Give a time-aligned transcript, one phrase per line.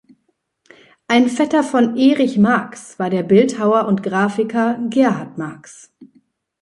[1.07, 5.91] Ein Vetter von Erich Marcks war der Bildhauer und Grafiker Gerhard Marcks.